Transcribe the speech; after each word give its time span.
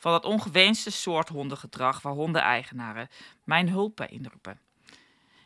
van 0.00 0.12
dat 0.12 0.24
ongewenste 0.24 0.90
soort 0.90 1.28
hondengedrag 1.28 2.02
waar 2.02 2.12
hondeneigenaren 2.12 3.08
mijn 3.44 3.68
hulp 3.68 3.96
bij 3.96 4.06
inroepen. 4.06 4.60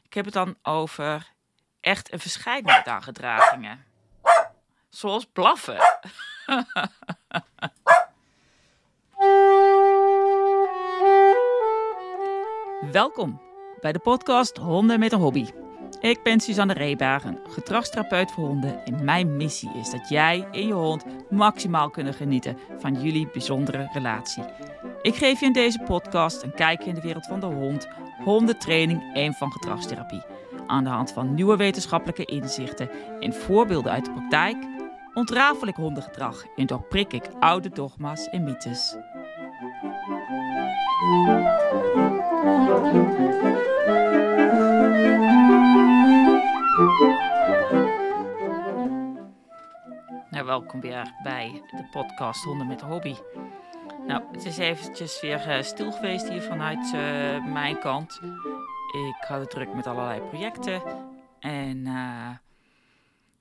Ik 0.03 0.15
heb 0.15 0.25
het 0.25 0.35
dan 0.35 0.57
over 0.63 1.33
echt 1.81 2.13
een 2.13 2.21
verscheidenheid 2.21 2.87
aan 2.87 3.03
gedragingen. 3.03 3.85
Zoals 4.89 5.27
blaffen. 5.33 5.79
Welkom 12.93 13.41
bij 13.81 13.93
de 13.93 13.99
podcast 13.99 14.57
Honden 14.57 14.99
met 14.99 15.13
een 15.13 15.21
Hobby. 15.21 15.64
Ik 16.01 16.23
ben 16.23 16.41
Suzanne 16.41 16.73
Reebagen, 16.73 17.39
gedragstherapeut 17.49 18.33
voor 18.33 18.47
honden. 18.47 18.85
En 18.85 19.05
mijn 19.05 19.37
missie 19.37 19.71
is 19.75 19.91
dat 19.91 20.09
jij 20.09 20.49
en 20.53 20.67
je 20.67 20.73
hond 20.73 21.05
maximaal 21.31 21.91
kunnen 21.91 22.15
genieten 22.15 22.59
van 22.79 23.03
jullie 23.03 23.29
bijzondere 23.33 23.89
relatie. 23.93 24.45
Ik 25.03 25.15
geef 25.15 25.41
je 25.41 25.47
in 25.47 25.53
deze 25.53 25.83
podcast 25.87 26.43
een 26.43 26.55
kijkje 26.55 26.89
in 26.89 26.95
de 26.95 27.01
wereld 27.01 27.27
van 27.27 27.41
de 27.41 27.47
hond, 27.47 27.89
hondentraining 28.25 29.15
en 29.15 29.33
van 29.33 29.53
gedragstherapie. 29.53 30.23
Aan 30.67 30.85
de 30.85 30.91
hand 30.91 31.13
van 31.13 31.35
nieuwe 31.35 31.57
wetenschappelijke 31.57 32.25
inzichten 32.25 32.91
en 33.21 33.35
voorbeelden 33.35 33.93
uit 33.93 34.05
de 34.05 34.13
praktijk 34.13 34.57
ontrafel 35.15 35.69
ik 35.69 35.75
hondengedrag 35.75 36.45
en 36.57 36.67
doorprik 36.67 37.13
ik 37.13 37.25
oude 37.41 37.69
dogma's 37.69 38.29
en 38.29 38.45
mythes. 38.45 38.97
Nou, 46.75 46.89
welkom 50.45 50.81
weer 50.81 51.15
bij 51.23 51.63
de 51.71 51.89
podcast 51.91 52.45
Honden 52.45 52.67
met 52.67 52.81
Hobby. 52.81 53.15
Nou, 54.07 54.23
het 54.33 54.45
is 54.45 54.59
eventjes 54.59 55.21
weer 55.21 55.49
uh, 55.49 55.63
stil 55.63 55.93
geweest 55.93 56.29
hier 56.29 56.43
vanuit 56.43 56.93
uh, 56.95 57.53
mijn 57.53 57.79
kant. 57.79 58.21
Ik 58.93 59.25
had 59.29 59.41
het 59.41 59.51
druk 59.51 59.75
met 59.75 59.87
allerlei 59.87 60.21
projecten. 60.21 60.83
En 61.41 61.77
uh, 61.77 62.31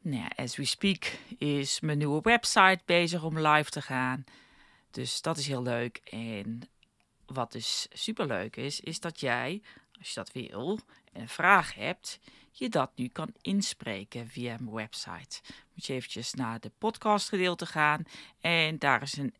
nou 0.01 0.17
ja, 0.17 0.27
as 0.35 0.55
we 0.55 0.65
speak 0.65 1.05
is 1.37 1.79
mijn 1.79 1.97
nieuwe 1.97 2.21
website 2.21 2.79
bezig 2.85 3.23
om 3.23 3.39
live 3.39 3.69
te 3.69 3.81
gaan. 3.81 4.23
Dus 4.91 5.21
dat 5.21 5.37
is 5.37 5.47
heel 5.47 5.63
leuk. 5.63 6.01
En 6.03 6.61
wat 7.25 7.51
dus 7.51 7.87
super 7.91 8.27
leuk 8.27 8.55
is, 8.55 8.79
is 8.79 8.99
dat 8.99 9.19
jij, 9.19 9.61
als 10.03 10.13
je 10.13 10.19
dat 10.19 10.51
wil 10.51 10.79
en 11.13 11.21
een 11.21 11.29
vraag 11.29 11.73
hebt, 11.73 12.19
je 12.51 12.69
dat 12.69 12.91
nu 12.95 13.07
kan 13.07 13.33
inspreken 13.41 14.27
via 14.27 14.57
mijn 14.59 14.75
website. 14.75 15.41
Moet 15.73 15.85
je 15.85 15.93
eventjes 15.93 16.33
naar 16.33 16.59
de 16.59 16.71
podcastgedeelte 16.77 17.65
gaan 17.65 18.03
en 18.41 18.79
daar 18.79 19.01
is 19.01 19.17
een 19.17 19.33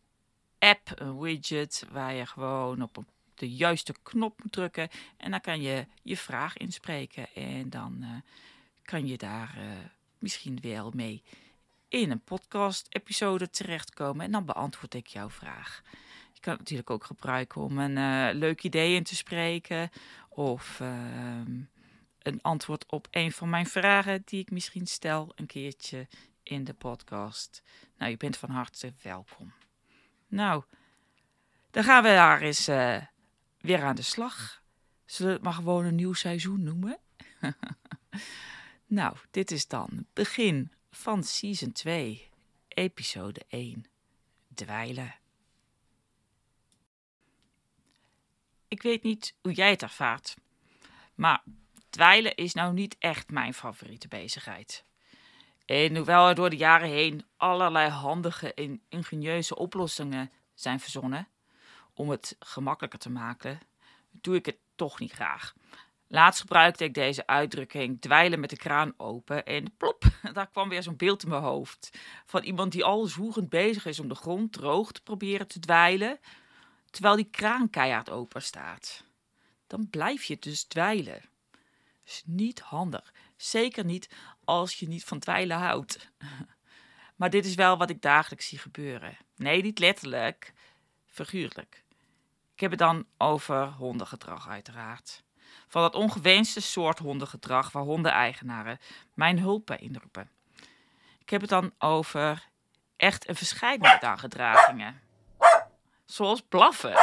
app, 0.59 0.91
een 0.95 1.19
widget, 1.19 1.85
waar 1.91 2.13
je 2.13 2.25
gewoon 2.25 2.81
op 2.81 3.03
de 3.35 3.55
juiste 3.55 3.93
knop 4.03 4.43
moet 4.43 4.51
drukken 4.51 4.89
en 5.17 5.31
dan 5.31 5.41
kan 5.41 5.61
je 5.61 5.87
je 6.01 6.17
vraag 6.17 6.57
inspreken 6.57 7.27
en 7.33 7.69
dan 7.69 7.97
uh, 8.01 8.09
kan 8.83 9.07
je 9.07 9.17
daar 9.17 9.55
uh, 9.57 9.63
misschien 10.17 10.59
wel 10.61 10.91
mee 10.95 11.23
in 11.87 12.11
een 12.11 12.23
podcast-episode 12.23 13.49
terechtkomen 13.49 14.25
en 14.25 14.31
dan 14.31 14.45
beantwoord 14.45 14.93
ik 14.93 15.07
jouw 15.07 15.29
vraag. 15.29 15.81
Kan 16.43 16.51
het 16.53 16.61
natuurlijk 16.61 16.89
ook 16.89 17.03
gebruiken 17.03 17.61
om 17.61 17.77
een 17.77 17.97
uh, 17.97 18.39
leuk 18.39 18.63
idee 18.63 18.95
in 18.95 19.03
te 19.03 19.15
spreken 19.15 19.89
of 20.29 20.79
ehm, 20.79 21.61
een 22.19 22.41
antwoord 22.41 22.91
op 22.91 23.07
een 23.11 23.31
van 23.31 23.49
mijn 23.49 23.65
vragen 23.65 24.21
die 24.25 24.39
ik 24.39 24.51
misschien 24.51 24.87
stel 24.87 25.31
een 25.35 25.45
keertje 25.45 26.07
in 26.43 26.63
de 26.63 26.73
podcast. 26.73 27.63
Nou, 27.97 28.11
je 28.11 28.17
bent 28.17 28.37
van 28.37 28.49
harte 28.49 28.93
welkom. 29.01 29.53
Nou, 30.27 30.63
dan 31.71 31.83
gaan 31.83 32.03
we 32.03 32.09
daar 32.09 32.41
eens 32.41 32.69
uh, 32.69 33.01
weer 33.59 33.83
aan 33.83 33.95
de 33.95 34.01
slag. 34.01 34.61
Zullen 35.05 35.31
we 35.31 35.37
het 35.37 35.45
maar 35.45 35.53
gewoon 35.53 35.85
een 35.85 35.95
nieuw 35.95 36.13
seizoen 36.13 36.63
noemen? 36.63 36.97
nou, 38.85 39.17
dit 39.31 39.51
is 39.51 39.67
dan 39.67 40.05
begin 40.13 40.71
van 40.91 41.23
season 41.23 41.71
2, 41.71 42.29
episode 42.67 43.41
1. 43.47 43.85
Dweilen. 44.53 45.21
Ik 48.73 48.81
weet 48.81 49.03
niet 49.03 49.35
hoe 49.41 49.51
jij 49.51 49.69
het 49.69 49.81
ervaart, 49.81 50.35
maar 51.15 51.43
dweilen 51.89 52.35
is 52.35 52.53
nou 52.53 52.73
niet 52.73 52.95
echt 52.99 53.31
mijn 53.31 53.53
favoriete 53.53 54.07
bezigheid. 54.07 54.83
En 55.65 55.95
hoewel 55.95 56.27
er 56.27 56.35
door 56.35 56.49
de 56.49 56.55
jaren 56.55 56.89
heen 56.89 57.25
allerlei 57.37 57.89
handige 57.89 58.53
en 58.53 58.81
ingenieuze 58.89 59.55
oplossingen 59.55 60.31
zijn 60.53 60.79
verzonnen 60.79 61.27
om 61.93 62.09
het 62.09 62.35
gemakkelijker 62.39 62.99
te 62.99 63.09
maken, 63.09 63.59
doe 64.11 64.35
ik 64.35 64.45
het 64.45 64.57
toch 64.75 64.99
niet 64.99 65.11
graag. 65.11 65.53
Laatst 66.07 66.41
gebruikte 66.41 66.83
ik 66.83 66.93
deze 66.93 67.27
uitdrukking 67.27 68.01
dweilen 68.01 68.39
met 68.39 68.49
de 68.49 68.57
kraan 68.57 68.93
open 68.97 69.45
en 69.45 69.77
plop, 69.77 70.03
daar 70.33 70.49
kwam 70.49 70.69
weer 70.69 70.83
zo'n 70.83 70.97
beeld 70.97 71.23
in 71.23 71.29
mijn 71.29 71.41
hoofd 71.41 71.99
van 72.25 72.43
iemand 72.43 72.71
die 72.71 72.83
al 72.83 73.05
zwoegend 73.05 73.49
bezig 73.49 73.85
is 73.85 73.99
om 73.99 74.07
de 74.07 74.15
grond 74.15 74.53
droog 74.53 74.91
te 74.91 75.01
proberen 75.01 75.47
te 75.47 75.59
dweilen, 75.59 76.19
terwijl 76.93 77.15
die 77.15 77.29
kraan 77.31 77.69
keihard 77.69 78.09
open 78.09 78.41
staat. 78.41 79.03
Dan 79.67 79.89
blijf 79.89 80.23
je 80.23 80.37
dus 80.39 80.63
dweilen. 80.63 81.21
Is 82.05 82.23
niet 82.25 82.59
handig. 82.59 83.13
Zeker 83.35 83.85
niet 83.85 84.09
als 84.43 84.79
je 84.79 84.87
niet 84.87 85.03
van 85.03 85.19
dweilen 85.19 85.57
houdt. 85.57 86.09
Maar 87.15 87.29
dit 87.29 87.45
is 87.45 87.55
wel 87.55 87.77
wat 87.77 87.89
ik 87.89 88.01
dagelijks 88.01 88.47
zie 88.47 88.57
gebeuren. 88.57 89.17
Nee, 89.35 89.61
niet 89.61 89.79
letterlijk, 89.79 90.53
figuurlijk. 91.05 91.83
Ik 92.53 92.59
heb 92.59 92.69
het 92.69 92.79
dan 92.79 93.05
over 93.17 93.67
hondengedrag, 93.67 94.49
uiteraard. 94.49 95.23
Van 95.67 95.81
dat 95.81 95.95
ongewenste 95.95 96.61
soort 96.61 96.99
hondengedrag 96.99 97.71
waar 97.71 97.83
hondeneigenaren 97.83 98.79
mijn 99.13 99.39
hulp 99.39 99.65
bij 99.65 99.77
inroepen. 99.77 100.29
Ik 101.19 101.29
heb 101.29 101.41
het 101.41 101.49
dan 101.49 101.73
over 101.77 102.49
echt 102.95 103.29
een 103.29 103.35
verscheidenheid 103.35 104.03
aan 104.03 104.19
gedragingen. 104.19 105.01
Zoals 106.05 106.41
blaffen. 106.41 106.95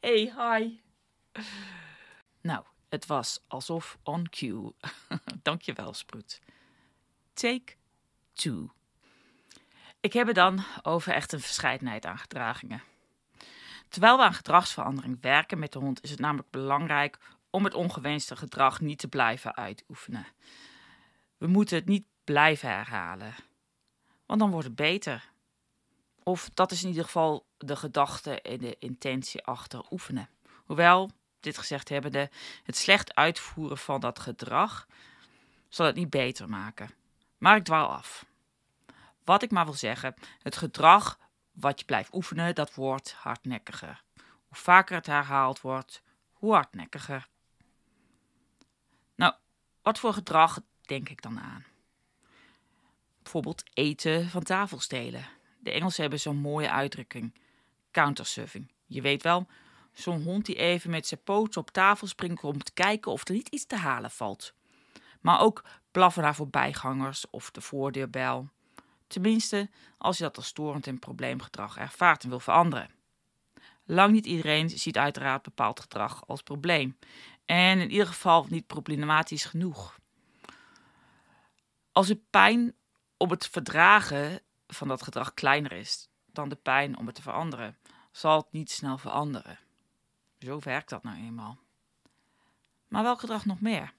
hey, 0.00 0.32
hi. 0.36 0.80
Nou, 2.40 2.64
het 2.88 3.06
was 3.06 3.44
alsof 3.46 3.98
on 4.02 4.28
cue. 4.28 4.74
Dankjewel, 5.42 5.94
Sproet. 5.94 6.40
Take 7.34 7.74
two. 8.32 8.70
Ik 10.00 10.12
heb 10.12 10.26
het 10.26 10.36
dan 10.36 10.64
over 10.82 11.12
echt 11.12 11.32
een 11.32 11.40
verscheidenheid 11.40 12.06
aan 12.06 12.18
gedragingen. 12.18 12.82
Terwijl 13.88 14.16
we 14.16 14.22
aan 14.22 14.34
gedragsverandering 14.34 15.18
werken 15.20 15.58
met 15.58 15.72
de 15.72 15.78
hond, 15.78 16.02
is 16.02 16.10
het 16.10 16.18
namelijk 16.18 16.50
belangrijk 16.50 17.18
om 17.50 17.64
het 17.64 17.74
ongewenste 17.74 18.36
gedrag 18.36 18.80
niet 18.80 18.98
te 18.98 19.08
blijven 19.08 19.56
uitoefenen. 19.56 20.26
We 21.36 21.46
moeten 21.46 21.76
het 21.76 21.86
niet 21.86 22.06
blijven 22.24 22.68
herhalen, 22.68 23.34
want 24.26 24.40
dan 24.40 24.50
wordt 24.50 24.66
het 24.66 24.76
beter. 24.76 25.30
Of 26.28 26.50
dat 26.54 26.70
is 26.70 26.82
in 26.82 26.88
ieder 26.88 27.04
geval 27.04 27.46
de 27.58 27.76
gedachte 27.76 28.42
en 28.42 28.58
de 28.58 28.76
intentie 28.78 29.44
achter 29.44 29.84
oefenen. 29.90 30.28
Hoewel, 30.64 31.10
dit 31.40 31.58
gezegd 31.58 31.88
hebbende, 31.88 32.30
het 32.62 32.76
slecht 32.76 33.14
uitvoeren 33.14 33.78
van 33.78 34.00
dat 34.00 34.18
gedrag 34.18 34.86
zal 35.68 35.86
het 35.86 35.94
niet 35.94 36.10
beter 36.10 36.48
maken. 36.48 36.90
Maar 37.38 37.56
ik 37.56 37.64
dwaal 37.64 37.88
af. 37.88 38.26
Wat 39.24 39.42
ik 39.42 39.50
maar 39.50 39.64
wil 39.64 39.74
zeggen, 39.74 40.14
het 40.42 40.56
gedrag 40.56 41.18
wat 41.52 41.78
je 41.78 41.84
blijft 41.84 42.14
oefenen, 42.14 42.54
dat 42.54 42.74
wordt 42.74 43.12
hardnekkiger. 43.12 44.02
Hoe 44.16 44.58
vaker 44.58 44.96
het 44.96 45.06
herhaald 45.06 45.60
wordt, 45.60 46.02
hoe 46.32 46.52
hardnekkiger. 46.52 47.28
Nou, 49.14 49.34
wat 49.82 49.98
voor 49.98 50.12
gedrag 50.12 50.60
denk 50.82 51.08
ik 51.08 51.22
dan 51.22 51.40
aan? 51.40 51.64
Bijvoorbeeld 53.22 53.62
eten 53.72 54.28
van 54.28 54.42
tafel 54.42 54.80
stelen. 54.80 55.37
De 55.58 55.70
Engelsen 55.70 56.00
hebben 56.00 56.20
zo'n 56.20 56.36
mooie 56.36 56.70
uitdrukking: 56.70 57.34
countersurfing. 57.90 58.72
Je 58.86 59.00
weet 59.00 59.22
wel, 59.22 59.46
zo'n 59.92 60.22
hond 60.22 60.46
die 60.46 60.56
even 60.56 60.90
met 60.90 61.06
zijn 61.06 61.22
poten 61.22 61.60
op 61.60 61.70
tafel 61.70 62.06
springt 62.06 62.44
om 62.44 62.62
te 62.62 62.72
kijken 62.72 63.12
of 63.12 63.28
er 63.28 63.34
niet 63.34 63.48
iets 63.48 63.66
te 63.66 63.76
halen 63.76 64.10
valt. 64.10 64.54
Maar 65.20 65.40
ook 65.40 65.64
blaffen 65.90 66.22
naar 66.22 66.34
voorbijgangers 66.34 67.30
of 67.30 67.50
de 67.50 67.60
voordeurbel. 67.60 68.48
Tenminste, 69.06 69.70
als 69.98 70.16
je 70.16 70.22
dat 70.22 70.36
als 70.36 70.46
storend 70.46 70.86
en 70.86 70.98
probleemgedrag 70.98 71.76
ervaart 71.76 72.22
en 72.22 72.28
wil 72.28 72.40
veranderen. 72.40 72.90
Lang 73.84 74.12
niet 74.12 74.26
iedereen 74.26 74.70
ziet 74.70 74.96
uiteraard 74.96 75.42
bepaald 75.42 75.80
gedrag 75.80 76.26
als 76.26 76.42
probleem. 76.42 76.98
En 77.46 77.80
in 77.80 77.90
ieder 77.90 78.06
geval 78.06 78.46
niet 78.48 78.66
problematisch 78.66 79.44
genoeg. 79.44 79.98
Als 81.92 82.06
de 82.06 82.20
pijn 82.30 82.74
om 83.16 83.30
het 83.30 83.46
verdragen 83.46 84.40
van 84.68 84.88
dat 84.88 85.02
gedrag 85.02 85.34
kleiner 85.34 85.72
is 85.72 86.08
dan 86.32 86.48
de 86.48 86.56
pijn 86.56 86.98
om 86.98 87.06
het 87.06 87.14
te 87.14 87.22
veranderen, 87.22 87.78
zal 88.12 88.36
het 88.36 88.52
niet 88.52 88.70
snel 88.70 88.98
veranderen. 88.98 89.58
Zo 90.38 90.60
werkt 90.60 90.88
dat 90.88 91.02
nou 91.02 91.16
eenmaal. 91.16 91.58
Maar 92.88 93.02
welk 93.02 93.20
gedrag 93.20 93.44
nog 93.44 93.60
meer? 93.60 93.92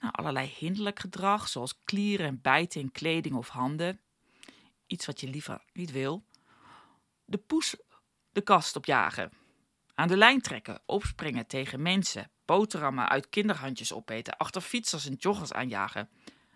Nou, 0.00 0.12
allerlei 0.12 0.54
hinderlijk 0.58 0.98
gedrag, 0.98 1.48
zoals 1.48 1.78
klieren 1.84 2.26
en 2.26 2.40
bijten 2.40 2.80
in 2.80 2.92
kleding 2.92 3.34
of 3.34 3.48
handen. 3.48 4.00
Iets 4.86 5.06
wat 5.06 5.20
je 5.20 5.28
liever 5.28 5.64
niet 5.72 5.90
wil. 5.90 6.24
de 7.24 7.38
poes 7.38 7.76
de 8.32 8.40
kast 8.40 8.76
opjagen. 8.76 9.32
Aan 9.94 10.08
de 10.08 10.16
lijn 10.16 10.40
trekken, 10.40 10.82
opspringen 10.86 11.46
tegen 11.46 11.82
mensen, 11.82 12.30
boterhammen 12.44 13.08
uit 13.08 13.28
kinderhandjes 13.28 13.92
opeten, 13.92 14.36
achter 14.36 14.60
fietsers 14.60 15.06
en 15.06 15.14
joggers 15.14 15.52
aanjagen. 15.52 16.08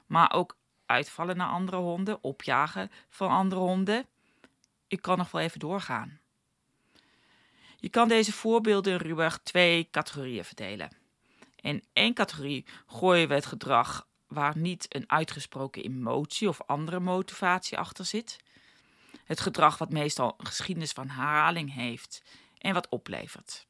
Maar 0.06 0.32
ook 0.32 0.56
uitvallen 0.86 1.36
naar 1.36 1.48
andere 1.48 1.76
honden, 1.76 2.19
opjagen 2.22 2.90
van 3.08 3.31
andere 3.31 3.60
honden. 3.60 4.06
Ik 4.88 5.02
kan 5.02 5.19
nog 5.19 5.31
wel 5.31 5.40
even 5.40 5.60
doorgaan. 5.60 6.20
Je 7.76 7.88
kan 7.88 8.08
deze 8.08 8.32
voorbeelden 8.32 8.96
ruwweg 8.96 9.38
twee 9.38 9.88
categorieën 9.90 10.44
verdelen. 10.44 10.90
In 11.56 11.84
één 11.92 12.14
categorie 12.14 12.66
gooien 12.86 13.28
we 13.28 13.34
het 13.34 13.46
gedrag 13.46 14.06
waar 14.26 14.56
niet 14.56 14.94
een 14.94 15.10
uitgesproken 15.10 15.82
emotie 15.82 16.48
of 16.48 16.62
andere 16.62 17.00
motivatie 17.00 17.78
achter 17.78 18.04
zit. 18.04 18.36
Het 19.25 19.40
gedrag 19.40 19.78
wat 19.78 19.90
meestal 19.90 20.34
een 20.38 20.46
geschiedenis 20.46 20.92
van 20.92 21.08
herhaling 21.08 21.75
heeft 21.75 22.22
en 22.58 22.75
wat 22.75 22.88
oplevert. 22.88 23.66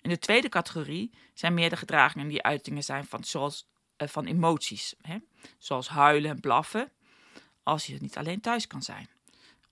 In 0.00 0.10
de 0.10 0.18
tweede 0.18 0.48
categorie 0.48 1.10
zijn 1.34 1.54
meer 1.54 1.70
de 1.70 1.76
gedragingen 1.76 2.28
die 2.28 2.42
uitingen 2.42 2.84
zijn 2.84 3.04
van, 3.04 3.24
zoals, 3.24 3.66
van 3.96 4.26
emoties, 4.26 4.94
hè? 5.00 5.18
zoals 5.58 5.88
huilen 5.88 6.30
en 6.30 6.40
blaffen, 6.40 6.92
als 7.62 7.86
je 7.86 7.96
niet 8.00 8.16
alleen 8.16 8.40
thuis 8.40 8.66
kan 8.66 8.82
zijn, 8.82 9.08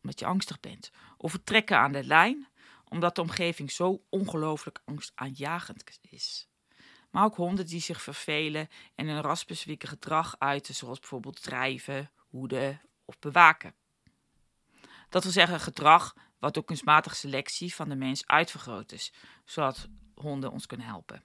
omdat 0.03 0.19
je 0.19 0.27
angstig 0.27 0.61
bent, 0.61 0.91
of 1.17 1.33
het 1.33 1.47
trekken 1.47 1.79
aan 1.79 1.93
de 1.93 2.05
lijn, 2.05 2.49
omdat 2.89 3.15
de 3.15 3.21
omgeving 3.21 3.71
zo 3.71 4.03
ongelooflijk 4.09 4.81
angstaanjagend 4.85 5.99
is. 6.11 6.49
Maar 7.11 7.25
ook 7.25 7.37
honden 7.37 7.67
die 7.67 7.81
zich 7.81 8.03
vervelen 8.03 8.69
en 8.95 9.07
een 9.07 9.21
rasspecifieke 9.21 9.87
gedrag 9.87 10.37
uiten, 10.39 10.75
zoals 10.75 10.99
bijvoorbeeld 10.99 11.43
drijven, 11.43 12.11
hoeden 12.29 12.81
of 13.05 13.19
bewaken. 13.19 13.75
Dat 15.09 15.23
wil 15.23 15.33
zeggen 15.33 15.61
gedrag 15.61 16.15
wat 16.39 16.55
door 16.55 16.65
kunstmatige 16.65 17.15
selectie 17.15 17.75
van 17.75 17.89
de 17.89 17.95
mens 17.95 18.27
uitvergroot 18.27 18.93
is, 18.93 19.13
zodat 19.45 19.89
honden 20.15 20.51
ons 20.51 20.67
kunnen 20.67 20.87
helpen. 20.87 21.23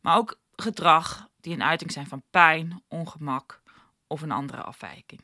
Maar 0.00 0.16
ook 0.16 0.38
gedrag 0.56 1.28
die 1.40 1.52
een 1.52 1.62
uiting 1.62 1.92
zijn 1.92 2.06
van 2.06 2.22
pijn, 2.30 2.82
ongemak 2.88 3.62
of 4.06 4.22
een 4.22 4.30
andere 4.30 4.62
afwijking. 4.62 5.20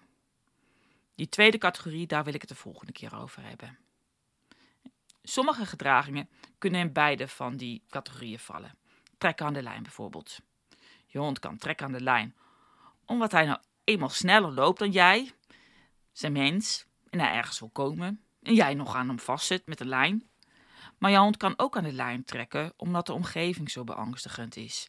Die 1.15 1.29
tweede 1.29 1.59
categorie, 1.59 2.06
daar 2.06 2.25
wil 2.25 2.35
ik 2.35 2.41
het 2.41 2.50
de 2.50 2.56
volgende 2.56 2.93
keer 2.93 3.17
over 3.17 3.43
hebben. 3.44 3.79
Sommige 5.23 5.67
gedragingen 5.67 6.29
kunnen 6.59 6.81
in 6.81 6.93
beide 6.93 7.29
van 7.29 7.56
die 7.56 7.85
categorieën 7.88 8.38
vallen. 8.38 8.79
Trekken 9.19 9.47
aan 9.47 9.53
de 9.53 9.62
lijn 9.62 9.82
bijvoorbeeld. 9.82 10.38
Je 11.06 11.19
hond 11.19 11.38
kan 11.38 11.56
trekken 11.56 11.87
aan 11.87 11.93
de 11.93 12.03
lijn 12.03 12.35
omdat 13.11 13.32
hij 13.32 13.44
nou 13.44 13.59
eenmaal 13.85 14.09
sneller 14.09 14.53
loopt 14.53 14.79
dan 14.79 14.91
jij, 14.91 15.32
zijn 16.12 16.32
mens, 16.32 16.87
en 17.09 17.21
hij 17.21 17.32
ergens 17.32 17.59
wil 17.59 17.71
komen, 17.71 18.25
en 18.43 18.55
jij 18.55 18.75
nog 18.75 18.94
aan 18.94 19.09
hem 19.09 19.19
vastzit 19.19 19.67
met 19.67 19.79
de 19.79 19.87
lijn. 19.87 20.31
Maar 20.99 21.11
je 21.11 21.17
hond 21.17 21.37
kan 21.37 21.55
ook 21.56 21.77
aan 21.77 21.85
de 21.85 21.93
lijn 21.93 22.25
trekken 22.25 22.73
omdat 22.77 23.06
de 23.06 23.12
omgeving 23.12 23.71
zo 23.71 23.85
beangstigend 23.85 24.56
is. 24.56 24.88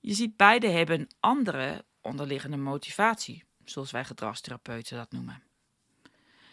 Je 0.00 0.14
ziet, 0.14 0.36
beide 0.36 0.68
hebben 0.68 1.00
een 1.00 1.10
andere 1.20 1.84
onderliggende 2.00 2.56
motivatie, 2.56 3.44
zoals 3.64 3.90
wij 3.90 4.04
gedragstherapeuten 4.04 4.96
dat 4.96 5.12
noemen. 5.12 5.42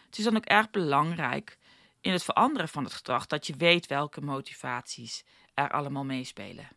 Het 0.06 0.18
is 0.18 0.24
dan 0.24 0.36
ook 0.36 0.44
erg 0.44 0.70
belangrijk 0.70 1.58
in 2.00 2.12
het 2.12 2.22
veranderen 2.22 2.68
van 2.68 2.84
het 2.84 2.92
gedrag 2.92 3.26
dat 3.26 3.46
je 3.46 3.56
weet 3.56 3.86
welke 3.86 4.20
motivaties 4.20 5.24
er 5.54 5.70
allemaal 5.70 6.04
meespelen. 6.04 6.68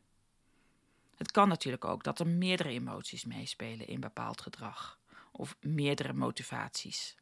Het 1.16 1.32
kan 1.32 1.48
natuurlijk 1.48 1.86
ook 1.86 2.04
dat 2.04 2.20
er 2.20 2.28
meerdere 2.28 2.70
emoties 2.70 3.26
meespelen 3.26 3.88
in 3.88 4.00
bepaald 4.00 4.42
gedrag 4.42 5.00
of 5.32 5.56
meerdere 5.60 6.14
motivaties. 6.14 7.16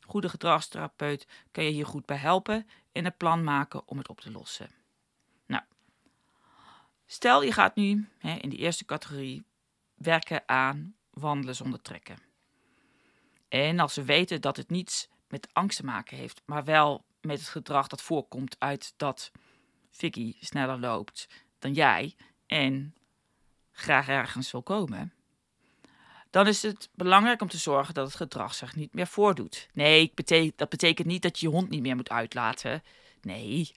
Goede 0.00 0.28
gedragstherapeut 0.28 1.26
kan 1.50 1.64
je 1.64 1.70
hier 1.70 1.86
goed 1.86 2.06
bij 2.06 2.16
helpen 2.16 2.68
en 2.92 3.04
een 3.04 3.16
plan 3.16 3.44
maken 3.44 3.88
om 3.88 3.98
het 3.98 4.08
op 4.08 4.20
te 4.20 4.30
lossen. 4.30 4.77
Stel 7.10 7.42
je 7.42 7.52
gaat 7.52 7.76
nu 7.76 8.08
hè, 8.18 8.34
in 8.34 8.48
de 8.48 8.56
eerste 8.56 8.84
categorie 8.84 9.44
werken 9.94 10.42
aan 10.46 10.94
wandelen 11.10 11.54
zonder 11.54 11.82
trekken. 11.82 12.18
En 13.48 13.78
als 13.78 13.94
we 13.94 14.04
weten 14.04 14.40
dat 14.40 14.56
het 14.56 14.70
niets 14.70 15.08
met 15.28 15.48
angst 15.52 15.76
te 15.76 15.84
maken 15.84 16.16
heeft, 16.16 16.42
maar 16.44 16.64
wel 16.64 17.04
met 17.20 17.38
het 17.38 17.48
gedrag 17.48 17.86
dat 17.86 18.02
voorkomt 18.02 18.56
uit 18.58 18.92
dat 18.96 19.30
Vicky 19.90 20.36
sneller 20.40 20.78
loopt 20.78 21.28
dan 21.58 21.72
jij 21.72 22.14
en 22.46 22.94
graag 23.72 24.08
ergens 24.08 24.50
wil 24.50 24.62
komen, 24.62 25.12
dan 26.30 26.46
is 26.46 26.62
het 26.62 26.88
belangrijk 26.94 27.40
om 27.40 27.48
te 27.48 27.58
zorgen 27.58 27.94
dat 27.94 28.06
het 28.06 28.16
gedrag 28.16 28.54
zich 28.54 28.76
niet 28.76 28.94
meer 28.94 29.06
voordoet. 29.06 29.68
Nee, 29.72 30.12
dat 30.56 30.68
betekent 30.68 31.06
niet 31.06 31.22
dat 31.22 31.38
je 31.38 31.46
je 31.46 31.52
hond 31.52 31.68
niet 31.68 31.82
meer 31.82 31.96
moet 31.96 32.10
uitlaten. 32.10 32.82
Nee. 33.20 33.70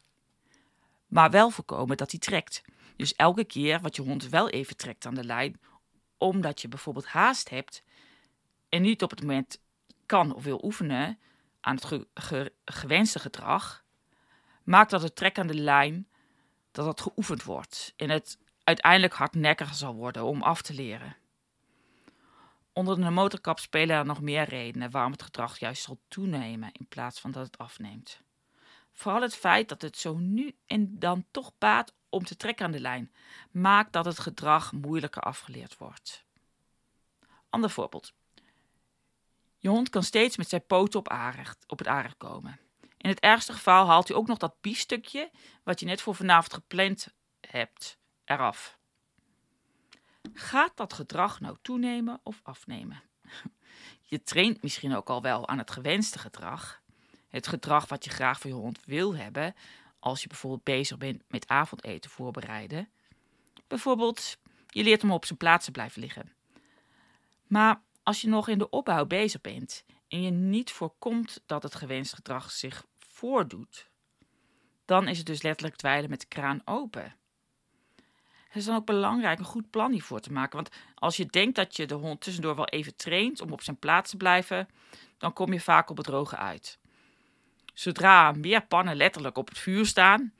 Maar 1.08 1.32
wel 1.32 1.50
voorkomen 1.50 1.98
dat 1.98 2.12
hij 2.12 2.20
trekt. 2.20 2.62
Dus 3.02 3.16
elke 3.16 3.44
keer 3.44 3.80
wat 3.80 3.96
je 3.96 4.02
hond 4.02 4.30
wel 4.30 4.50
even 4.50 4.78
trekt 4.78 5.06
aan 5.06 5.16
de 5.16 5.24
lijn, 5.24 5.60
omdat 6.18 6.62
je 6.62 6.68
bijvoorbeeld 6.68 7.06
haast 7.06 7.50
hebt 7.50 7.84
en 8.70 8.82
niet 8.82 9.04
op 9.04 9.10
het 9.10 9.22
moment 9.22 9.62
kan 10.06 10.34
of 10.34 10.44
wil 10.44 10.64
oefenen 10.64 11.20
aan 11.60 11.76
het 11.76 12.06
gewenste 12.66 13.20
gedrag, 13.20 13.84
maakt 14.64 14.92
dat 14.92 15.02
het 15.02 15.16
trek 15.16 15.40
aan 15.40 15.48
de 15.48 15.54
lijn 15.54 16.08
dat 16.72 16.86
dat 16.86 17.02
geoefend 17.02 17.44
wordt 17.44 17.94
en 17.96 18.10
het 18.10 18.38
uiteindelijk 18.64 19.14
hardnekkiger 19.14 19.76
zal 19.76 19.96
worden 19.96 20.24
om 20.24 20.42
af 20.42 20.62
te 20.62 20.74
leren. 20.74 21.16
Onder 22.74 22.96
de 22.96 23.10
motorkap 23.10 23.60
spelen 23.60 23.96
er 23.96 24.06
nog 24.06 24.22
meer 24.22 24.44
redenen 24.44 24.92
waarom 24.92 25.12
het 25.12 25.24
gedrag 25.24 25.60
juist 25.60 25.84
zal 25.84 26.02
toenemen 26.08 26.72
in 26.72 26.88
plaats 26.88 27.20
van 27.20 27.32
dat 27.32 27.46
het 27.46 27.58
afneemt. 27.58 28.22
Vooral 28.92 29.22
het 29.22 29.36
feit 29.36 29.70
dat 29.70 29.82
het 29.82 29.98
zo 29.98 30.18
nu 30.18 30.56
en 30.66 31.00
dan 31.00 31.26
toch 31.32 31.52
baat 31.58 31.94
om 32.12 32.24
te 32.24 32.38
trekken 32.38 32.66
aan 32.66 32.72
de 32.72 32.80
lijn, 32.80 33.12
maakt 33.52 33.94
dat 33.94 34.06
het 34.06 34.20
gedrag 34.20 34.72
moeilijker 34.72 35.22
afgeleerd 35.22 35.78
wordt. 35.78 36.26
Ander 37.50 37.70
voorbeeld. 37.70 38.14
Je 39.58 39.70
hond 39.70 39.90
kan 39.90 40.04
steeds 40.04 40.38
met 40.38 40.50
zijn 40.50 40.66
poten 40.66 41.00
op, 41.00 41.14
op 41.68 41.78
het 41.78 41.88
aardig 41.88 42.18
komen. 42.18 42.60
In 42.98 43.10
het 43.10 43.20
ergste 43.20 43.54
geval 43.54 43.88
haalt 43.88 44.08
hij 44.08 44.18
ook 44.18 44.28
nog 44.28 44.38
dat 44.38 44.62
biefstukje 44.62 45.32
wat 45.64 45.80
je 45.80 45.86
net 45.86 46.02
voor 46.02 46.16
vanavond 46.16 46.54
gepland 46.54 47.08
hebt 47.40 47.98
eraf. 48.26 48.78
Gaat 50.34 50.78
dat 50.78 50.94
gedrag 50.94 51.40
nou 51.40 51.58
toenemen 51.62 52.20
of 52.24 52.40
afnemen? 52.44 53.02
Je 54.02 54.24
traint 54.24 54.62
misschien 54.62 54.96
ook 54.96 55.10
al 55.10 55.22
wel 55.22 55.48
aan 55.48 55.58
het 55.58 55.72
gewenste 55.72 56.20
gedrag. 56.20 56.82
Het 57.30 57.48
gedrag 57.48 57.88
wat 57.88 58.04
je 58.04 58.10
graag 58.10 58.40
voor 58.40 58.50
je 58.50 58.56
hond 58.56 58.80
wil 58.86 59.16
hebben 59.16 59.56
als 60.02 60.22
je 60.22 60.28
bijvoorbeeld 60.28 60.64
bezig 60.64 60.98
bent 60.98 61.24
met 61.28 61.48
avondeten 61.48 62.10
voorbereiden. 62.10 62.90
Bijvoorbeeld, 63.68 64.38
je 64.68 64.84
leert 64.84 65.02
hem 65.02 65.12
op 65.12 65.26
zijn 65.26 65.38
plaats 65.38 65.66
te 65.66 65.72
blijven 65.72 66.02
liggen. 66.02 66.32
Maar 67.48 67.82
als 68.04 68.22
je 68.22 68.28
nog 68.28 68.48
in 68.48 68.58
de 68.58 68.70
opbouw 68.70 69.06
bezig 69.06 69.42
bent 69.42 69.84
en 70.08 70.22
je 70.22 70.32
niet 70.32 70.72
voorkomt 70.72 71.42
dat 71.46 71.64
het 71.64 71.76
gewenste 71.76 72.16
gedrag 72.16 72.52
zich 72.52 72.86
voordoet, 73.00 73.90
dan 74.86 75.08
is 75.08 75.18
het 75.18 75.28
dus 75.28 75.42
letterlijk 75.42 75.78
dweilen 75.78 76.10
met 76.10 76.20
de 76.20 76.28
kraan 76.28 76.62
open. 76.66 77.16
Het 78.48 78.60
is 78.60 78.66
dan 78.66 78.76
ook 78.76 78.86
belangrijk 78.86 79.40
een 79.40 79.46
goed 79.46 79.70
plan 79.70 79.92
hiervoor 79.92 80.20
te 80.20 80.32
maken. 80.32 80.56
Want 80.56 80.70
als 80.96 81.18
je 81.18 81.26
denkt 81.26 81.56
dat 81.56 81.76
je 81.76 81.86
de 81.86 81.94
hond 81.94 82.22
tussendoor 82.22 82.56
wel 82.56 82.68
even 82.68 82.96
traint 82.96 83.42
om 83.42 83.52
op 83.52 83.62
zijn 83.62 83.80
plaats 83.80 84.10
te 84.10 84.18
blijven, 84.18 84.68
dan 85.18 85.34
kom 85.34 85.54
je 85.54 85.60
vaak 85.60 85.90
op 85.90 85.98
het 85.98 86.06
droge 86.06 86.38
uit. 86.38 86.80
Zodra 87.74 88.32
meer 88.32 88.66
pannen 88.66 88.96
letterlijk 88.96 89.38
op 89.38 89.48
het 89.48 89.58
vuur 89.58 89.86
staan 89.86 90.34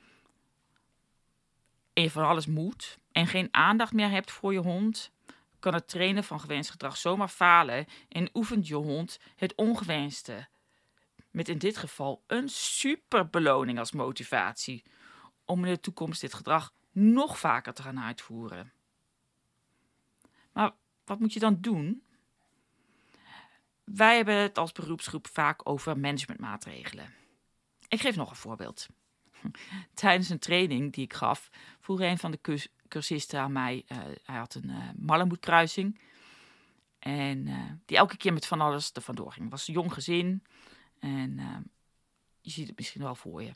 en 1.92 2.02
je 2.02 2.10
van 2.10 2.24
alles 2.24 2.46
moet 2.46 2.98
en 3.12 3.26
geen 3.26 3.48
aandacht 3.50 3.92
meer 3.92 4.10
hebt 4.10 4.30
voor 4.30 4.52
je 4.52 4.58
hond, 4.58 5.10
kan 5.58 5.74
het 5.74 5.88
trainen 5.88 6.24
van 6.24 6.40
gewenst 6.40 6.70
gedrag 6.70 6.96
zomaar 6.96 7.28
falen 7.28 7.86
en 8.08 8.28
oefent 8.34 8.66
je 8.66 8.74
hond 8.74 9.18
het 9.36 9.54
ongewenste. 9.54 10.48
Met 11.30 11.48
in 11.48 11.58
dit 11.58 11.76
geval 11.76 12.22
een 12.26 12.48
super 12.48 13.28
beloning 13.28 13.78
als 13.78 13.92
motivatie 13.92 14.82
om 15.44 15.64
in 15.64 15.72
de 15.72 15.80
toekomst 15.80 16.20
dit 16.20 16.34
gedrag 16.34 16.72
nog 16.90 17.38
vaker 17.38 17.72
te 17.74 17.82
gaan 17.82 18.00
uitvoeren. 18.00 18.72
Maar 20.52 20.72
wat 21.04 21.18
moet 21.18 21.32
je 21.32 21.40
dan 21.40 21.60
doen? 21.60 22.02
Wij 23.84 24.16
hebben 24.16 24.34
het 24.34 24.58
als 24.58 24.72
beroepsgroep 24.72 25.26
vaak 25.26 25.68
over 25.68 25.98
managementmaatregelen. 25.98 27.21
Ik 27.92 28.00
geef 28.00 28.16
nog 28.16 28.30
een 28.30 28.36
voorbeeld. 28.36 28.86
Tijdens 29.94 30.28
een 30.28 30.38
training 30.38 30.92
die 30.92 31.04
ik 31.04 31.12
gaf, 31.12 31.50
vroeg 31.80 32.00
een 32.00 32.18
van 32.18 32.30
de 32.30 32.68
cursisten 32.88 33.40
aan 33.40 33.52
mij, 33.52 33.84
uh, 33.88 33.98
hij 34.22 34.38
had 34.38 34.54
een 34.54 34.70
uh. 34.70 35.84
En 36.98 37.46
uh, 37.46 37.70
die 37.84 37.96
elke 37.96 38.16
keer 38.16 38.32
met 38.32 38.46
van 38.46 38.60
alles 38.60 38.90
er 38.92 39.02
vandoor 39.02 39.32
ging. 39.32 39.42
Het 39.42 39.50
was 39.50 39.68
een 39.68 39.74
jong 39.74 39.92
gezin. 39.92 40.42
En 40.98 41.36
je 42.40 42.50
ziet 42.50 42.66
het 42.66 42.76
misschien 42.76 43.02
wel 43.02 43.14
voor 43.14 43.42
je 43.42 43.52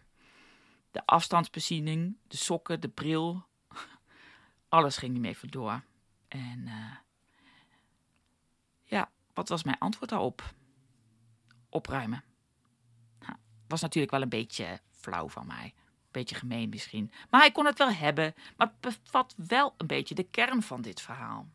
de 0.90 1.06
afstandsbeziening, 1.06 2.16
de 2.28 2.36
sokken, 2.36 2.80
de 2.80 2.88
bril. 2.88 3.46
Alles 4.68 4.96
ging 4.96 5.18
mee 5.18 5.38
vandoor. 5.38 5.82
En 6.28 6.68
ja, 8.84 9.10
wat 9.34 9.48
was 9.48 9.62
mijn 9.62 9.78
antwoord 9.78 10.10
daarop? 10.10 10.54
Opruimen. 11.68 12.24
Was 13.68 13.80
natuurlijk 13.80 14.12
wel 14.12 14.22
een 14.22 14.28
beetje 14.28 14.80
flauw 14.90 15.28
van 15.28 15.46
mij. 15.46 15.74
Beetje 16.10 16.34
gemeen 16.34 16.68
misschien. 16.68 17.12
Maar 17.30 17.40
hij 17.40 17.52
kon 17.52 17.66
het 17.66 17.78
wel 17.78 17.90
hebben, 17.90 18.34
maar 18.56 18.66
het 18.66 18.80
bevat 18.80 19.34
wel 19.36 19.74
een 19.76 19.86
beetje 19.86 20.14
de 20.14 20.30
kern 20.30 20.62
van 20.62 20.82
dit 20.82 21.00
verhaal. 21.00 21.48